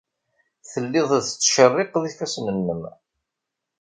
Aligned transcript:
Telliḍ 0.71 1.07
tettcerriqeḍ 1.19 2.03
ifassen-nnem. 2.11 2.81